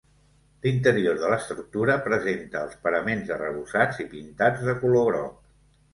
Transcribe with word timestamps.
L'interior 0.65 1.19
de 1.23 1.29
l'estructura 1.33 1.99
presenta 2.07 2.63
els 2.69 2.79
paraments 2.87 3.29
arrebossats 3.39 4.01
i 4.07 4.11
pintats 4.15 4.65
de 4.71 4.77
color 4.85 5.11
groc. 5.13 5.41